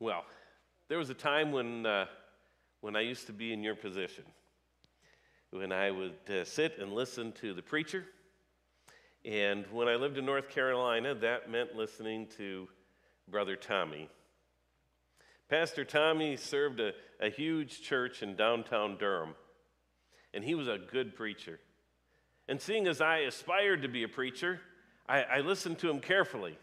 [0.00, 0.24] Well,
[0.88, 2.06] there was a time when, uh,
[2.82, 4.22] when I used to be in your position,
[5.50, 8.04] when I would uh, sit and listen to the preacher.
[9.24, 12.68] And when I lived in North Carolina, that meant listening to
[13.28, 14.08] Brother Tommy.
[15.48, 19.34] Pastor Tommy served a, a huge church in downtown Durham,
[20.32, 21.58] and he was a good preacher.
[22.46, 24.60] And seeing as I aspired to be a preacher,
[25.08, 26.56] I, I listened to him carefully.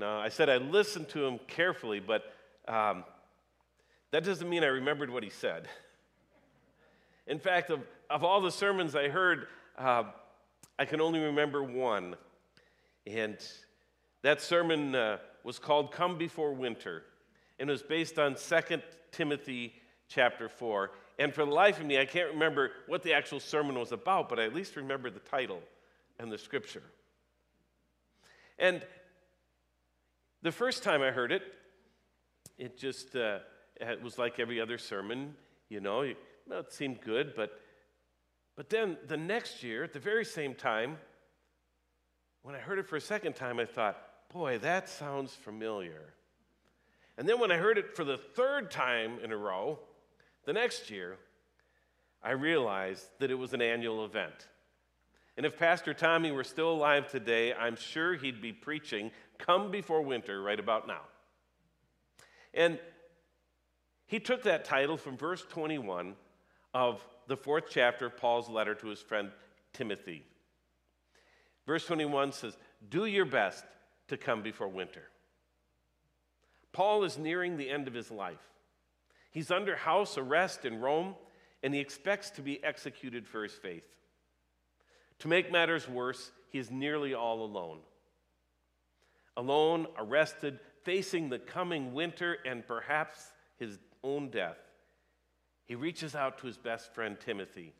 [0.00, 2.22] No, I said I listened to him carefully, but
[2.66, 3.04] um,
[4.12, 5.68] that doesn't mean I remembered what he said.
[7.26, 9.46] In fact, of, of all the sermons I heard,
[9.76, 10.04] uh,
[10.78, 12.16] I can only remember one.
[13.06, 13.36] And
[14.22, 17.02] that sermon uh, was called Come Before Winter,
[17.58, 18.80] and it was based on 2
[19.12, 19.74] Timothy
[20.08, 20.92] chapter 4.
[21.18, 24.30] And for the life of me, I can't remember what the actual sermon was about,
[24.30, 25.60] but I at least remember the title
[26.18, 26.84] and the scripture.
[28.58, 28.82] And
[30.42, 31.42] the first time I heard it,
[32.58, 33.38] it just uh,
[33.80, 35.34] it was like every other sermon,
[35.68, 36.12] you know.
[36.48, 37.58] Well, it seemed good, but
[38.56, 40.98] but then the next year, at the very same time,
[42.42, 43.96] when I heard it for a second time, I thought,
[44.32, 46.12] boy, that sounds familiar.
[47.16, 49.78] And then when I heard it for the third time in a row,
[50.44, 51.16] the next year,
[52.22, 54.48] I realized that it was an annual event.
[55.36, 60.02] And if Pastor Tommy were still alive today, I'm sure he'd be preaching Come Before
[60.02, 61.00] Winter right about now.
[62.52, 62.78] And
[64.06, 66.14] he took that title from verse 21
[66.74, 69.30] of the fourth chapter of Paul's letter to his friend
[69.72, 70.24] Timothy.
[71.66, 72.56] Verse 21 says,
[72.88, 73.64] Do your best
[74.08, 75.04] to come before winter.
[76.72, 78.42] Paul is nearing the end of his life.
[79.30, 81.14] He's under house arrest in Rome,
[81.62, 83.84] and he expects to be executed for his faith.
[85.20, 87.78] To make matters worse, he is nearly all alone.
[89.36, 94.58] Alone, arrested, facing the coming winter and perhaps his own death,
[95.66, 97.74] he reaches out to his best friend Timothy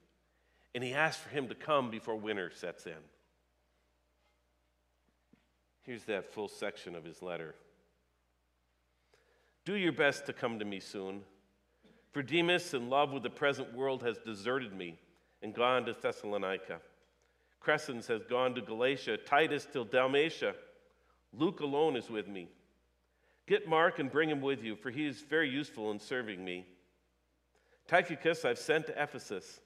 [0.75, 2.93] and he asks for him to come before winter sets in.
[5.83, 7.55] Here's that full section of his letter.
[9.65, 11.23] Do your best to come to me soon.
[12.13, 14.99] For Demas, in love with the present world, has deserted me
[15.43, 16.81] and gone to Thessalonica.
[17.65, 20.55] Crescens has gone to Galatia, Titus till Dalmatia.
[21.33, 22.49] Luke alone is with me.
[23.47, 26.67] Get Mark and bring him with you, for he is very useful in serving me.
[27.87, 29.61] Tychicus I've sent to Ephesus.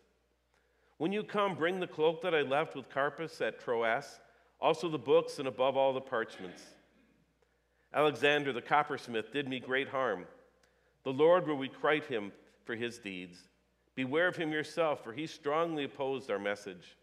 [0.99, 4.21] When you come, bring the cloak that I left with Carpus at Troas,
[4.61, 6.63] also the books, and above all the parchments.
[7.93, 10.27] Alexander the coppersmith did me great harm.
[11.05, 12.33] The Lord will requite him
[12.65, 13.39] for his deeds.
[13.95, 16.97] Beware of him yourself, for he strongly opposed our message.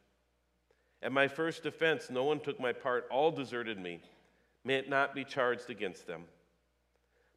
[1.04, 4.02] At my first defense, no one took my part, all deserted me.
[4.64, 6.26] May it not be charged against them.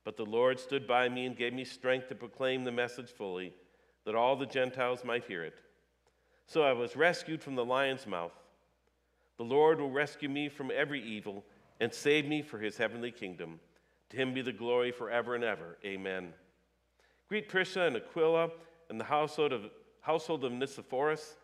[0.04, 3.54] But the Lord stood by me and gave me strength to proclaim the message fully,
[4.04, 5.54] that all the Gentiles might hear it.
[6.46, 8.34] So I was rescued from the lion's mouth.
[9.38, 11.42] The Lord will rescue me from every evil
[11.80, 13.58] and save me for his heavenly kingdom.
[14.10, 15.78] To him be the glory forever and ever.
[15.84, 16.34] Amen.
[17.28, 18.50] Greet Prisca and Aquila
[18.90, 19.70] and the household of,
[20.02, 21.36] household of Onesiphorus.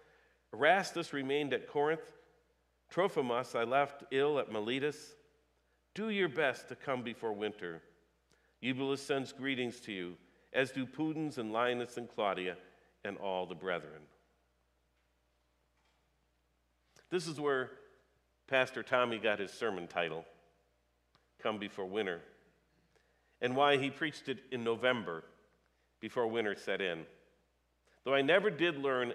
[0.53, 2.19] Erastus remained at Corinth.
[2.91, 5.15] Trophimus I left ill at Miletus.
[5.94, 7.83] Do your best to come before winter.
[8.60, 10.16] Eubulus sends greetings to you,
[10.53, 12.56] as do Pudens and Linus and Claudia
[13.05, 14.03] and all the brethren.
[17.10, 17.71] This is where
[18.47, 20.25] Pastor Tommy got his sermon title,
[21.43, 22.21] Come Before Winter,
[23.41, 25.25] and why he preached it in November
[26.00, 27.05] before winter set in.
[28.05, 29.12] Though I never did learn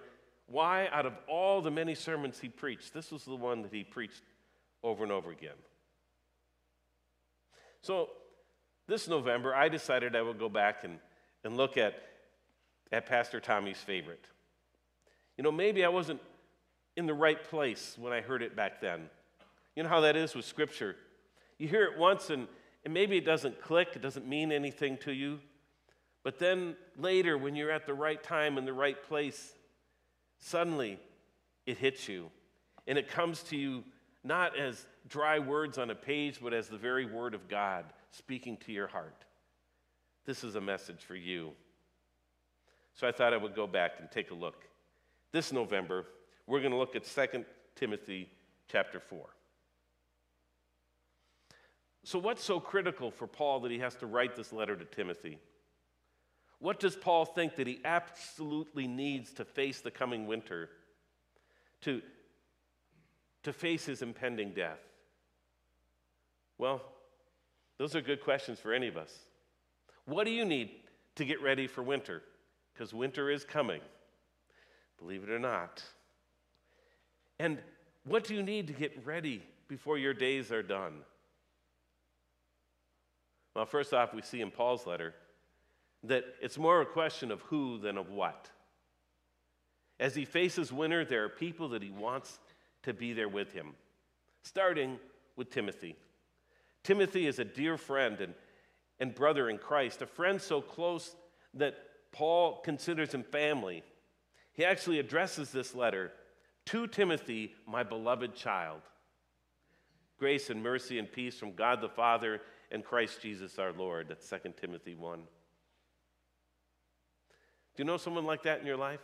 [0.47, 3.83] why, out of all the many sermons he preached, this was the one that he
[3.83, 4.21] preached
[4.83, 5.57] over and over again.
[7.81, 8.09] So,
[8.87, 10.99] this November, I decided I would go back and,
[11.43, 11.95] and look at,
[12.91, 14.25] at Pastor Tommy's favorite.
[15.37, 16.21] You know, maybe I wasn't
[16.95, 19.09] in the right place when I heard it back then.
[19.75, 20.95] You know how that is with Scripture.
[21.57, 22.47] You hear it once and,
[22.85, 25.39] and maybe it doesn't click, it doesn't mean anything to you.
[26.23, 29.53] But then later, when you're at the right time in the right place,
[30.39, 30.99] suddenly
[31.65, 32.29] it hits you.
[32.87, 33.83] And it comes to you
[34.23, 38.57] not as dry words on a page, but as the very word of God speaking
[38.65, 39.25] to your heart.
[40.25, 41.51] This is a message for you.
[42.95, 44.63] So I thought I would go back and take a look.
[45.31, 46.05] This November,
[46.47, 47.45] we're going to look at 2
[47.75, 48.29] Timothy
[48.67, 49.25] chapter 4.
[52.03, 55.39] So, what's so critical for Paul that he has to write this letter to Timothy?
[56.65, 60.67] What does Paul think that he absolutely needs to face the coming winter,
[61.81, 62.01] to,
[63.43, 64.79] to face his impending death?
[66.57, 66.81] Well,
[67.77, 69.15] those are good questions for any of us.
[70.05, 70.71] What do you need
[71.17, 72.23] to get ready for winter?
[72.73, 73.81] Because winter is coming,
[74.97, 75.83] believe it or not.
[77.37, 77.59] And
[78.05, 81.01] what do you need to get ready before your days are done?
[83.55, 85.13] Well, first off, we see in Paul's letter
[86.07, 88.49] that it's more a question of who than of what.
[89.99, 92.39] As he faces winter, there are people that he wants
[92.83, 93.73] to be there with him,
[94.43, 94.99] starting
[95.35, 95.95] with Timothy.
[96.83, 98.33] Timothy is a dear friend and,
[98.99, 101.15] and brother in Christ, a friend so close
[101.53, 101.75] that
[102.11, 103.83] Paul considers him family.
[104.53, 106.11] He actually addresses this letter
[106.67, 108.81] to Timothy, my beloved child.
[110.17, 112.41] Grace and mercy and peace from God the Father
[112.71, 114.07] and Christ Jesus our Lord.
[114.09, 115.23] That's 2 Timothy 1.
[117.75, 119.01] Do you know someone like that in your life?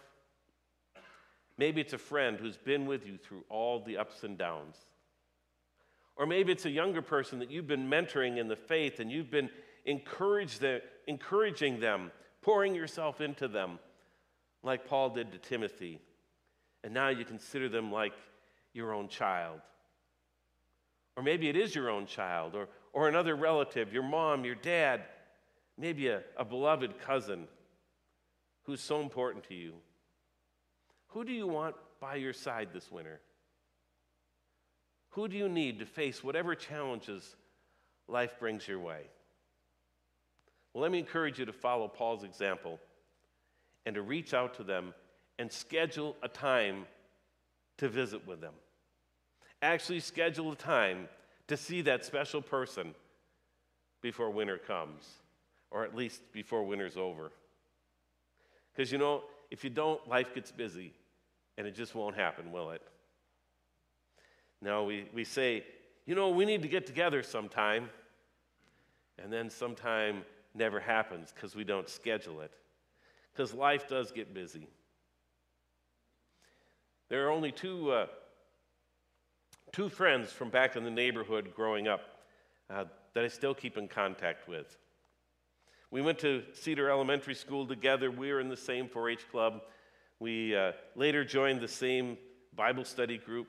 [1.57, 4.77] Maybe it's a friend who's been with you through all the ups and downs.
[6.15, 9.29] Or maybe it's a younger person that you've been mentoring in the faith and you've
[9.29, 9.49] been
[9.85, 13.79] encouraging them, pouring yourself into them,
[14.63, 15.99] like Paul did to Timothy.
[16.83, 18.13] And now you consider them like
[18.73, 19.59] your own child.
[21.17, 25.01] Or maybe it is your own child, or, or another relative, your mom, your dad,
[25.77, 27.47] maybe a, a beloved cousin
[28.63, 29.73] who's so important to you.
[31.09, 33.19] Who do you want by your side this winter?
[35.11, 37.35] Who do you need to face whatever challenges
[38.07, 39.01] life brings your way?
[40.73, 42.79] Well, let me encourage you to follow Paul's example
[43.85, 44.93] and to reach out to them
[45.37, 46.85] and schedule a time
[47.77, 48.53] to visit with them.
[49.61, 51.09] Actually, schedule a time
[51.47, 52.95] to see that special person
[54.01, 55.07] before winter comes,
[55.71, 57.31] or at least before winter's over.
[58.73, 60.93] Because you know, if you don't, life gets busy
[61.57, 62.81] and it just won't happen, will it?
[64.61, 65.63] No, we, we say,
[66.05, 67.89] you know, we need to get together sometime,
[69.17, 70.23] and then sometime
[70.53, 72.51] never happens because we don't schedule it.
[73.31, 74.67] Because life does get busy.
[77.09, 78.07] There are only two, uh,
[79.71, 82.01] two friends from back in the neighborhood growing up
[82.69, 84.77] uh, that I still keep in contact with.
[85.91, 88.09] We went to Cedar Elementary School together.
[88.09, 89.61] We were in the same 4 H club.
[90.19, 92.17] We uh, later joined the same
[92.55, 93.47] Bible study group.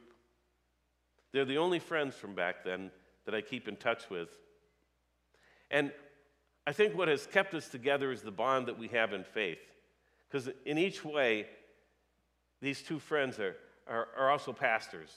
[1.31, 2.91] They're the only friends from back then
[3.27, 4.29] that I keep in touch with.
[5.71, 5.93] And
[6.67, 9.61] I think what has kept us together is the bond that we have in faith.
[10.29, 11.47] Because in each way,
[12.61, 13.55] these two friends are,
[13.87, 15.11] are, are, also pastors.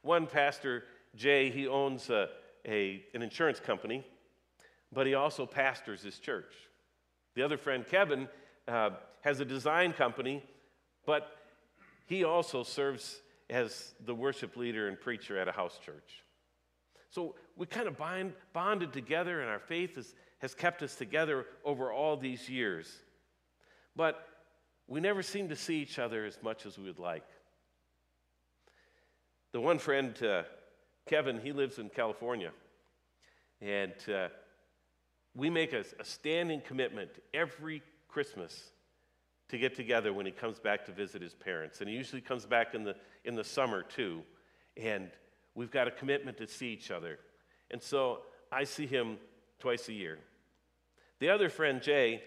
[0.00, 2.30] One pastor, Jay, he owns a,
[2.66, 4.02] a, an insurance company,
[4.92, 6.52] but he also pastors his church.
[7.34, 8.28] The other friend, Kevin,
[8.66, 8.90] uh,
[9.22, 10.42] has a design company,
[11.06, 11.36] but
[12.06, 16.22] he also serves as the worship leader and preacher at a house church.
[17.10, 21.46] So we kind of bind, bonded together, and our faith has, has kept us together
[21.64, 22.88] over all these years.
[23.96, 24.26] But
[24.86, 27.26] we never seem to see each other as much as we would like.
[29.52, 30.42] The one friend, uh,
[31.06, 32.52] Kevin, he lives in California.
[33.60, 34.28] And uh,
[35.34, 38.70] we make a, a standing commitment every Christmas
[39.48, 41.80] to get together when he comes back to visit his parents.
[41.80, 42.94] And he usually comes back in the,
[43.24, 44.22] in the summer too.
[44.76, 45.10] And
[45.54, 47.18] we've got a commitment to see each other.
[47.70, 49.18] And so I see him
[49.58, 50.18] twice a year.
[51.18, 52.22] The other friend, Jay,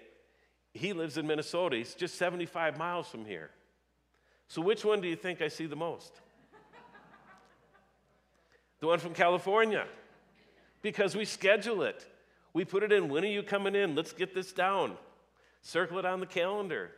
[0.74, 1.78] he lives in Minnesota.
[1.78, 3.50] He's just 75 miles from here.
[4.48, 6.20] So which one do you think I see the most?
[8.80, 9.86] the one from California.
[10.82, 12.06] Because we schedule it.
[12.54, 13.10] We put it in.
[13.10, 13.96] When are you coming in?
[13.96, 14.98] Let's get this down.
[15.62, 16.92] Circle it on the calendar.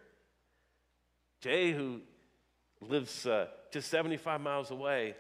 [1.39, 2.01] Jay, who
[2.81, 5.15] lives uh, just 75 miles away,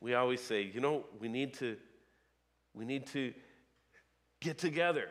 [0.00, 1.76] we always say, you know, we need to,
[2.74, 3.32] we need to
[4.40, 5.08] get together.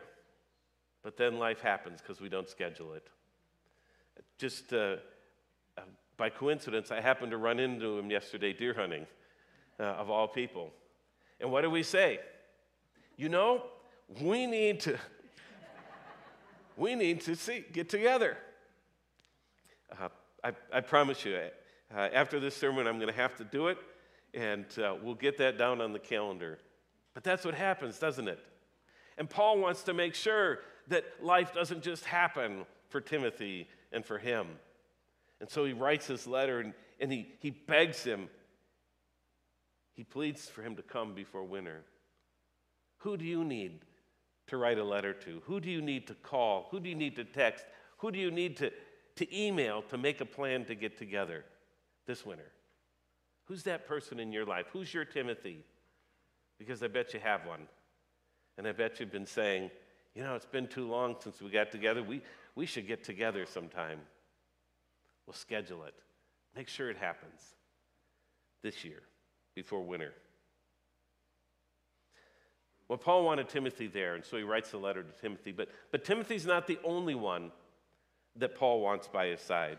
[1.02, 3.06] But then life happens because we don't schedule it.
[4.38, 4.96] Just uh,
[5.78, 5.82] uh,
[6.16, 9.06] by coincidence, I happened to run into him yesterday deer hunting,
[9.78, 10.70] uh, of all people.
[11.40, 12.18] And what do we say?
[13.16, 13.62] You know,
[14.20, 14.98] we need to,
[16.76, 18.36] we need to see, get together.
[19.90, 20.08] Uh,
[20.44, 21.38] I, I, promise you,
[21.94, 23.78] uh, after this sermon, I'm going to have to do it,
[24.34, 26.58] and uh, we'll get that down on the calendar.
[27.14, 28.38] But that's what happens, doesn't it?
[29.16, 30.58] And Paul wants to make sure
[30.88, 34.46] that life doesn't just happen for Timothy and for him.
[35.40, 38.28] And so he writes this letter and, and he, he begs him,
[39.94, 41.82] he pleads for him to come before winter.
[43.06, 43.82] Who do you need
[44.48, 45.40] to write a letter to?
[45.44, 46.66] Who do you need to call?
[46.72, 47.64] Who do you need to text?
[47.98, 48.72] Who do you need to,
[49.14, 51.44] to email to make a plan to get together
[52.08, 52.50] this winter?
[53.44, 54.66] Who's that person in your life?
[54.72, 55.60] Who's your Timothy?
[56.58, 57.68] Because I bet you have one.
[58.58, 59.70] And I bet you've been saying,
[60.16, 62.02] you know, it's been too long since we got together.
[62.02, 62.22] We,
[62.56, 64.00] we should get together sometime.
[65.28, 65.94] We'll schedule it.
[66.56, 67.40] Make sure it happens
[68.64, 69.02] this year
[69.54, 70.12] before winter.
[72.88, 75.52] Well, Paul wanted Timothy there, and so he writes a letter to Timothy.
[75.52, 77.50] But, but Timothy's not the only one
[78.36, 79.78] that Paul wants by his side.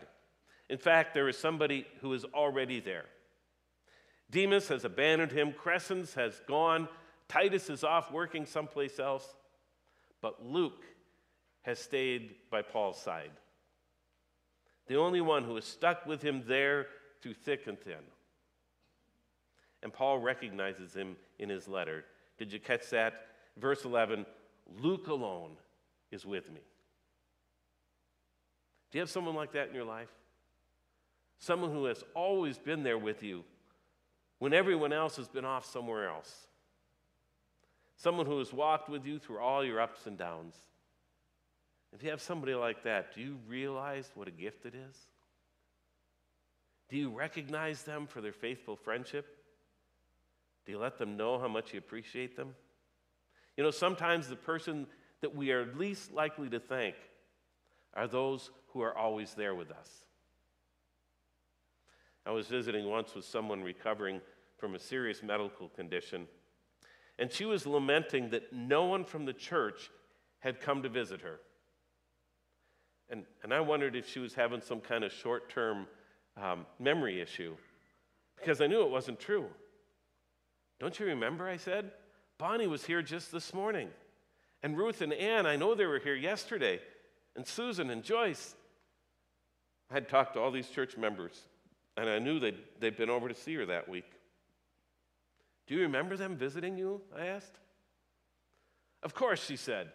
[0.69, 3.05] In fact, there is somebody who is already there.
[4.29, 6.89] Demas has abandoned him, Crescens has gone,
[7.29, 9.35] Titus is off working someplace else,
[10.21, 10.83] but Luke
[11.61, 13.31] has stayed by Paul's side.
[14.87, 16.87] The only one who has stuck with him there
[17.21, 17.95] through thick and thin.
[19.83, 22.05] And Paul recognizes him in his letter.
[22.37, 23.27] Did you catch that?
[23.57, 24.25] Verse 11
[24.81, 25.51] Luke alone
[26.11, 26.61] is with me.
[28.91, 30.09] Do you have someone like that in your life?
[31.39, 33.43] Someone who has always been there with you
[34.39, 36.47] when everyone else has been off somewhere else.
[37.95, 40.55] Someone who has walked with you through all your ups and downs.
[41.93, 44.95] If you have somebody like that, do you realize what a gift it is?
[46.89, 49.36] Do you recognize them for their faithful friendship?
[50.67, 52.53] Do you let them know how much you appreciate them?
[53.55, 54.85] You know, sometimes the person
[55.21, 56.95] that we are least likely to thank
[57.93, 59.89] are those who are always there with us.
[62.25, 64.19] I was visiting once with someone recovering
[64.57, 66.27] from a serious medical condition,
[67.17, 69.89] and she was lamenting that no one from the church
[70.39, 71.39] had come to visit her.
[73.09, 75.87] And, and I wondered if she was having some kind of short term
[76.35, 77.55] um, memory issue
[78.35, 79.47] because I knew it wasn't true.
[80.79, 81.47] Don't you remember?
[81.47, 81.91] I said.
[82.37, 83.89] Bonnie was here just this morning.
[84.63, 86.79] And Ruth and Ann, I know they were here yesterday.
[87.35, 88.55] And Susan and Joyce.
[89.89, 91.39] I had talked to all these church members,
[91.95, 94.09] and I knew they'd, they'd been over to see her that week.
[95.65, 97.01] Do you remember them visiting you?
[97.17, 97.59] I asked.
[99.03, 99.89] Of course, she said.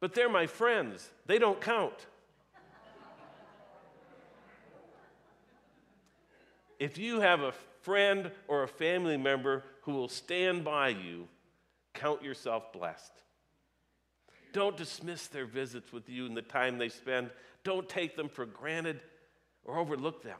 [0.00, 1.10] But they're my friends.
[1.26, 2.06] They don't count.
[6.78, 11.26] if you have a friend or a family member who will stand by you,
[11.94, 13.22] count yourself blessed.
[14.52, 17.30] Don't dismiss their visits with you and the time they spend.
[17.64, 19.00] Don't take them for granted
[19.64, 20.36] or overlook them.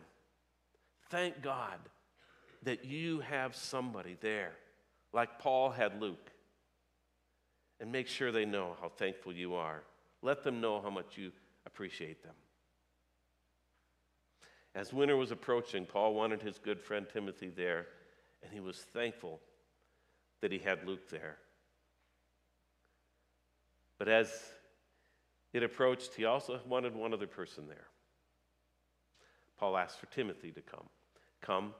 [1.09, 1.78] Thank God
[2.64, 4.52] that you have somebody there,
[5.14, 6.31] like Paul had Luke.
[7.81, 9.83] And make sure they know how thankful you are.
[10.21, 11.33] Let them know how much you
[11.64, 12.35] appreciate them.
[14.75, 17.87] As winter was approaching, Paul wanted his good friend Timothy there,
[18.42, 19.40] and he was thankful
[20.40, 21.37] that he had Luke there.
[23.99, 24.30] But as
[25.52, 27.87] it approached, he also wanted one other person there.
[29.59, 30.88] Paul asked for Timothy to come.
[31.40, 31.75] Come.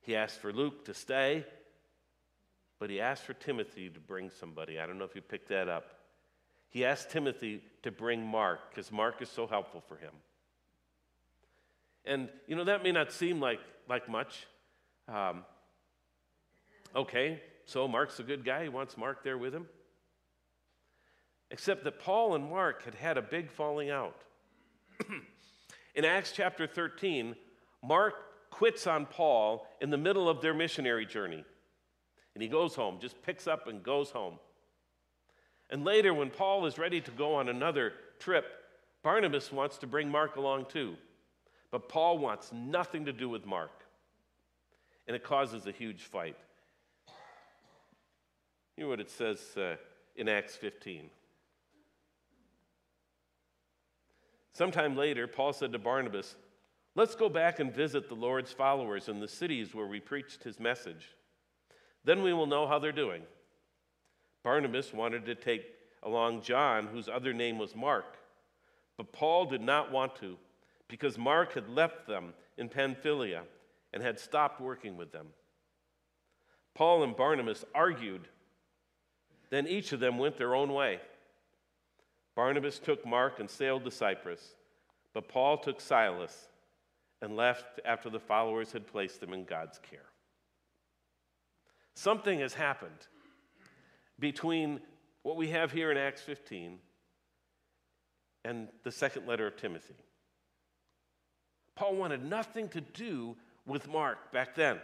[0.00, 1.44] He asked for Luke to stay,
[2.78, 4.78] but he asked for Timothy to bring somebody.
[4.78, 5.84] I don't know if you picked that up.
[6.70, 10.12] He asked Timothy to bring Mark because Mark is so helpful for him.
[12.04, 14.46] And, you know, that may not seem like, like much.
[15.08, 15.44] Um,
[16.94, 18.64] okay, so Mark's a good guy.
[18.64, 19.66] He wants Mark there with him.
[21.50, 24.16] Except that Paul and Mark had had a big falling out.
[25.94, 27.34] in Acts chapter 13,
[27.82, 28.14] Mark
[28.50, 31.44] quits on Paul in the middle of their missionary journey.
[32.34, 34.38] And he goes home, just picks up and goes home.
[35.70, 38.46] And later, when Paul is ready to go on another trip,
[39.02, 40.96] Barnabas wants to bring Mark along too.
[41.70, 43.84] But Paul wants nothing to do with Mark.
[45.06, 46.36] And it causes a huge fight.
[48.78, 49.74] Hear what it says uh,
[50.14, 51.10] in Acts 15.
[54.52, 56.36] Sometime later, Paul said to Barnabas,
[56.94, 60.60] Let's go back and visit the Lord's followers in the cities where we preached his
[60.60, 61.08] message.
[62.04, 63.22] Then we will know how they're doing.
[64.44, 65.64] Barnabas wanted to take
[66.04, 68.16] along John, whose other name was Mark,
[68.96, 70.36] but Paul did not want to
[70.86, 73.42] because Mark had left them in Pamphylia
[73.92, 75.26] and had stopped working with them.
[76.76, 78.28] Paul and Barnabas argued.
[79.50, 81.00] Then each of them went their own way.
[82.36, 84.54] Barnabas took Mark and sailed to Cyprus,
[85.12, 86.48] but Paul took Silas
[87.20, 90.06] and left after the followers had placed them in God's care.
[91.94, 93.08] Something has happened
[94.20, 94.80] between
[95.22, 96.78] what we have here in Acts 15
[98.44, 99.96] and the second letter of Timothy.
[101.74, 103.36] Paul wanted nothing to do
[103.66, 104.78] with Mark back then.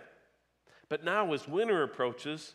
[0.88, 2.54] But now, as winter approaches,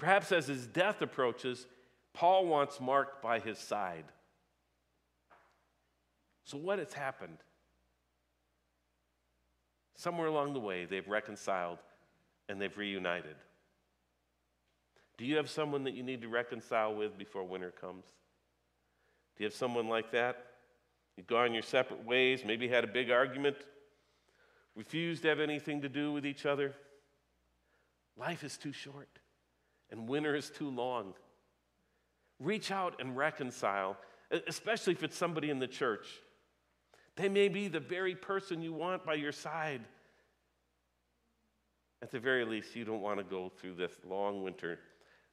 [0.00, 1.66] perhaps as his death approaches,
[2.14, 4.06] Paul wants Mark by his side.
[6.44, 7.36] So, what has happened?
[9.96, 11.78] Somewhere along the way, they've reconciled
[12.48, 13.36] and they've reunited.
[15.18, 18.06] Do you have someone that you need to reconcile with before winter comes?
[19.36, 20.46] Do you have someone like that?
[21.18, 23.58] You've gone your separate ways, maybe had a big argument,
[24.74, 26.74] refused to have anything to do with each other.
[28.16, 29.19] Life is too short,
[29.90, 31.14] and winter is too long.
[32.38, 33.96] Reach out and reconcile,
[34.46, 36.06] especially if it's somebody in the church.
[37.16, 39.82] They may be the very person you want by your side.
[42.02, 44.78] At the very least, you don't want to go through this long winter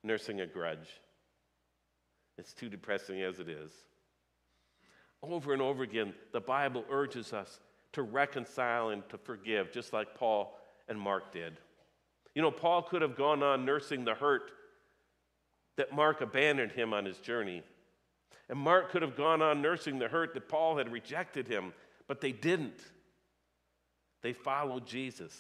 [0.04, 1.00] nursing a grudge.
[2.38, 3.72] It's too depressing as it is.
[5.24, 7.60] Over and over again, the Bible urges us
[7.94, 11.58] to reconcile and to forgive, just like Paul and Mark did.
[12.38, 14.52] You know, Paul could have gone on nursing the hurt
[15.76, 17.64] that Mark abandoned him on his journey.
[18.48, 21.74] And Mark could have gone on nursing the hurt that Paul had rejected him,
[22.08, 22.80] but they didn't.
[24.22, 25.34] They followed Jesus,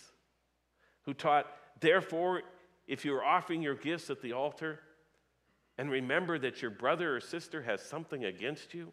[1.03, 1.45] who taught,
[1.81, 2.41] therefore,
[2.87, 4.79] if you're offering your gifts at the altar
[5.77, 8.91] and remember that your brother or sister has something against you,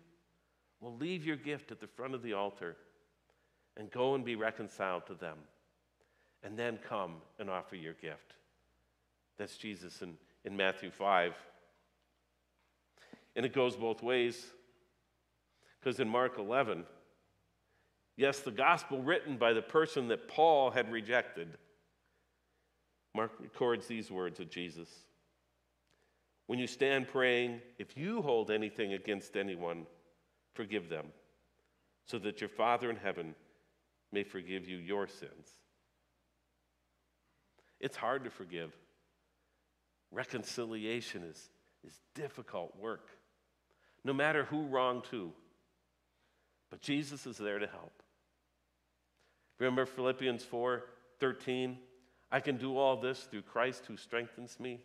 [0.78, 2.76] well, leave your gift at the front of the altar
[3.78, 5.38] and go and be reconciled to them.
[6.44, 8.34] And then come and offer your gift.
[9.38, 11.34] That's Jesus in, in Matthew 5.
[13.34, 14.46] And it goes both ways.
[15.80, 16.84] Because in Mark 11,
[18.16, 21.58] yes, the gospel written by the person that Paul had rejected,
[23.14, 24.88] Mark records these words of Jesus
[26.46, 29.86] When you stand praying, if you hold anything against anyone,
[30.54, 31.06] forgive them,
[32.06, 33.34] so that your Father in heaven
[34.12, 35.54] may forgive you your sins.
[37.85, 38.75] It's hard to forgive.
[40.11, 41.50] Reconciliation is,
[41.87, 43.11] is difficult work,
[44.05, 45.33] no matter who wronged who.
[46.71, 48.03] But Jesus is there to help.
[49.59, 50.83] Remember Philippians 4
[51.21, 51.76] 13?
[52.33, 54.81] I can do all this through Christ who strengthens me.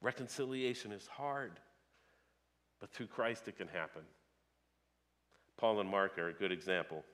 [0.00, 1.60] Reconciliation is hard,
[2.80, 4.02] but through Christ it can happen.
[5.56, 7.04] Paul and Mark are a good example.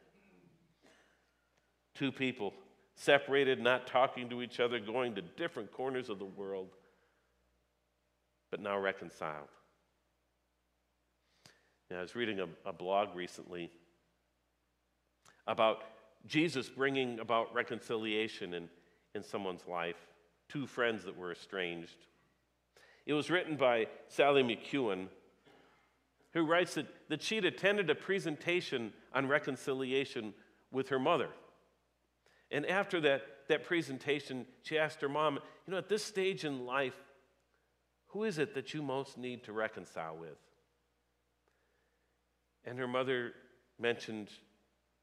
[1.94, 2.54] Two people
[3.00, 6.68] separated, not talking to each other, going to different corners of the world,
[8.50, 9.48] but now reconciled.
[11.90, 13.70] Now, I was reading a, a blog recently
[15.46, 15.82] about
[16.26, 18.68] Jesus bringing about reconciliation and
[19.14, 19.96] in someone's life,
[20.48, 21.96] two friends that were estranged.
[23.06, 25.06] It was written by Sally McEwen,
[26.32, 30.34] who writes that, that she'd attended a presentation on reconciliation
[30.70, 31.30] with her mother.
[32.50, 36.66] And after that, that presentation, she asked her mom, You know, at this stage in
[36.66, 36.96] life,
[38.08, 40.38] who is it that you most need to reconcile with?
[42.64, 43.32] And her mother
[43.78, 44.30] mentioned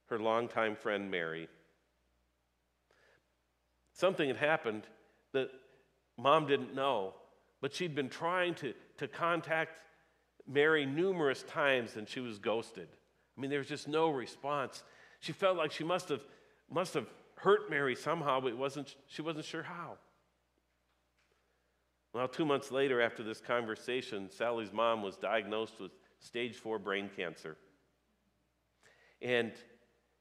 [0.08, 1.48] her longtime friend Mary.
[3.94, 4.84] Something had happened
[5.34, 5.50] that
[6.18, 7.14] mom didn't know,
[7.62, 9.82] but she'd been trying to, to contact
[10.48, 12.88] Mary numerous times and she was ghosted.
[13.38, 14.84] I mean, there was just no response.
[15.20, 16.24] She felt like she must have,
[16.70, 19.98] must have hurt Mary somehow, but wasn't, she wasn't sure how.
[22.14, 27.10] Well, two months later, after this conversation, Sally's mom was diagnosed with stage four brain
[27.16, 27.58] cancer.
[29.22, 29.52] And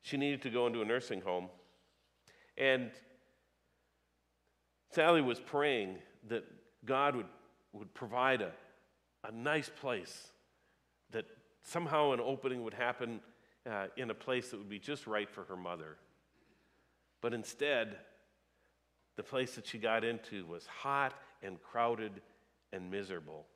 [0.03, 1.49] she needed to go into a nursing home.
[2.59, 2.91] And
[4.93, 5.99] Sally was praying
[6.29, 6.45] that
[6.85, 7.27] God would,
[7.73, 8.53] would provide a,
[9.25, 10.33] a nice place,
[11.11, 11.25] that
[11.63, 13.21] somehow an opening would happen
[13.69, 15.97] uh, in a place that would be just right for her mother.
[17.21, 17.97] But instead,
[19.17, 22.21] the place that she got into was hot and crowded
[22.73, 23.47] and miserable.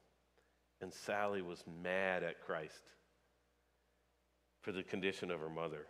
[0.80, 2.82] And Sally was mad at Christ
[4.62, 5.86] for the condition of her mother.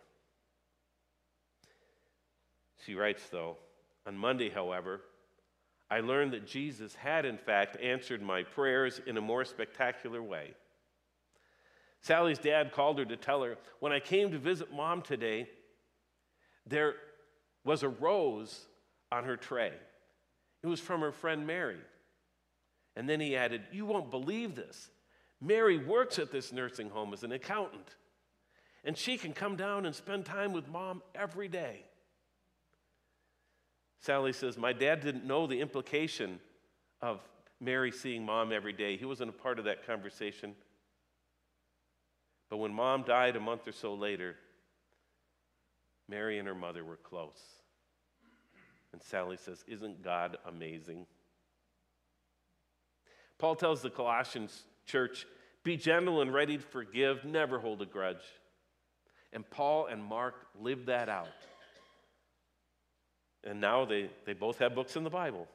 [2.85, 3.57] She writes, though,
[4.05, 5.01] on Monday, however,
[5.89, 10.53] I learned that Jesus had, in fact, answered my prayers in a more spectacular way.
[12.01, 15.47] Sally's dad called her to tell her, When I came to visit mom today,
[16.65, 16.95] there
[17.63, 18.67] was a rose
[19.11, 19.73] on her tray.
[20.63, 21.77] It was from her friend Mary.
[22.95, 24.89] And then he added, You won't believe this.
[25.39, 27.95] Mary works at this nursing home as an accountant,
[28.83, 31.83] and she can come down and spend time with mom every day.
[34.01, 36.39] Sally says, My dad didn't know the implication
[37.01, 37.21] of
[37.59, 38.97] Mary seeing mom every day.
[38.97, 40.55] He wasn't a part of that conversation.
[42.49, 44.35] But when mom died a month or so later,
[46.11, 47.41] Mary and her mother were close.
[48.91, 51.07] And Sally says, Isn't God amazing?
[53.39, 55.25] Paul tells the Colossians church,
[55.63, 58.23] Be gentle and ready to forgive, never hold a grudge.
[59.33, 61.29] And Paul and Mark lived that out.
[63.45, 65.47] And now they, they both have books in the Bible.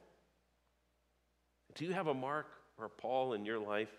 [1.75, 2.47] Do you have a Mark
[2.79, 3.91] or a Paul in your life?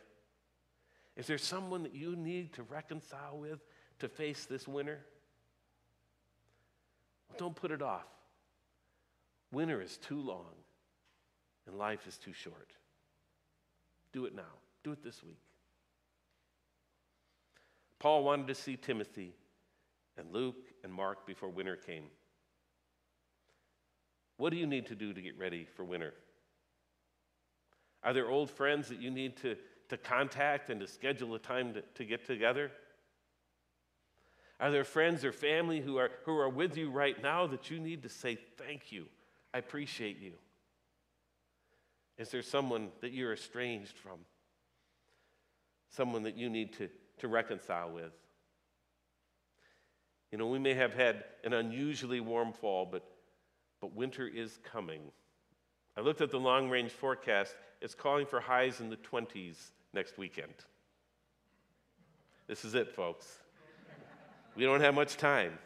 [1.16, 3.61] Is there someone that you need to reconcile with
[4.01, 4.99] to face this winter?
[7.37, 8.07] Don't put it off.
[9.53, 10.55] Winter is too long,
[11.67, 12.73] and life is too short.
[14.12, 14.43] Do it now.
[14.83, 15.38] Do it this week.
[17.99, 19.35] Paul wanted to see Timothy
[20.17, 22.05] and Luke and Mark before winter came.
[24.37, 26.14] What do you need to do to get ready for winter?
[28.05, 29.57] Are there old friends that you need to,
[29.88, 32.71] to contact and to schedule a time to, to get together?
[34.61, 37.79] Are there friends or family who are, who are with you right now that you
[37.79, 39.07] need to say, Thank you,
[39.55, 40.33] I appreciate you?
[42.18, 44.18] Is there someone that you're estranged from?
[45.90, 48.12] Someone that you need to, to reconcile with?
[50.33, 53.05] You know, we may have had an unusually warm fall, but,
[53.81, 55.01] but winter is coming.
[55.97, 57.55] I looked at the long range forecast.
[57.81, 59.57] It's calling for highs in the 20s
[59.94, 60.53] next weekend.
[62.49, 63.38] This is it, folks.
[64.59, 65.57] We don't have much time.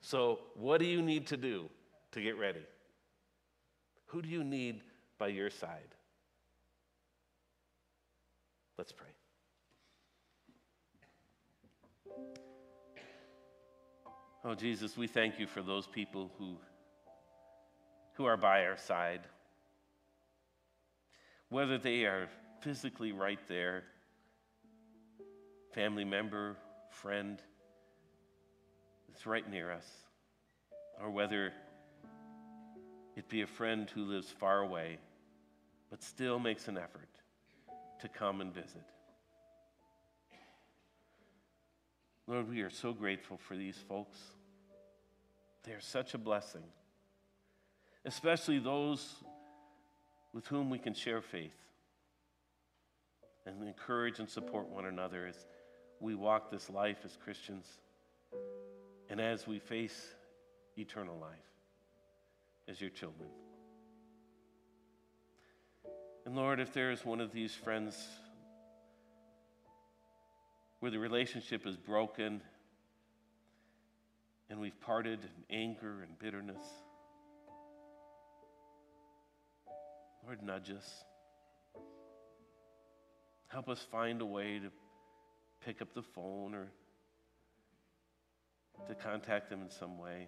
[0.00, 1.68] So, what do you need to do
[2.12, 2.64] to get ready?
[4.06, 4.80] Who do you need
[5.18, 5.94] by your side?
[8.78, 9.08] Let's pray.
[14.42, 16.56] Oh, Jesus, we thank you for those people who,
[18.14, 19.20] who are by our side.
[21.50, 22.30] Whether they are
[22.62, 23.82] physically right there,
[25.74, 26.56] family member,
[26.88, 27.38] friend,
[29.20, 29.86] it's right near us,
[30.98, 31.52] or whether
[33.16, 34.96] it be a friend who lives far away
[35.90, 37.10] but still makes an effort
[38.00, 38.86] to come and visit.
[42.26, 44.16] Lord, we are so grateful for these folks.
[45.64, 46.64] They are such a blessing,
[48.06, 49.16] especially those
[50.32, 51.60] with whom we can share faith
[53.44, 55.36] and encourage and support one another as
[56.00, 57.66] we walk this life as Christians
[59.10, 60.14] and as we face
[60.78, 61.36] eternal life
[62.68, 63.28] as your children.
[66.24, 67.98] And Lord, if there is one of these friends
[70.78, 72.40] where the relationship is broken
[74.48, 75.18] and we've parted
[75.50, 76.62] in anger and bitterness,
[80.24, 81.04] Lord, nudge us.
[83.48, 84.70] Help us find a way to
[85.64, 86.68] pick up the phone or
[88.90, 90.26] to contact them in some way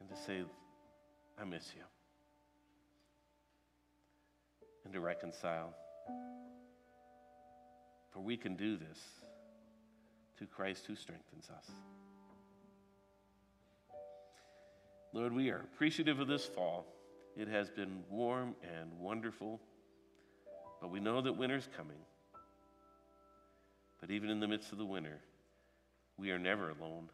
[0.00, 0.42] and to say,
[1.38, 1.82] I miss you,
[4.84, 5.74] and to reconcile.
[8.10, 8.98] For we can do this
[10.38, 11.70] through Christ who strengthens us.
[15.12, 16.86] Lord, we are appreciative of this fall.
[17.36, 19.60] It has been warm and wonderful,
[20.80, 21.98] but we know that winter's coming.
[24.00, 25.20] But even in the midst of the winter,
[26.18, 27.08] we are never alone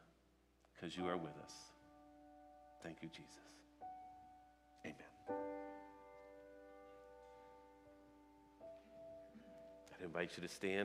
[0.74, 1.52] because you are with us.
[2.82, 3.30] Thank you, Jesus.
[4.84, 4.96] Amen.
[10.00, 10.82] I invite you to stand.